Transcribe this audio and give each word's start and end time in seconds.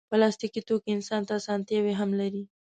پلاستيکي 0.11 0.61
توکي 0.67 0.89
انسان 0.95 1.21
ته 1.27 1.33
اسانتیا 1.39 1.79
هم 1.99 2.09
لري. 2.19 2.43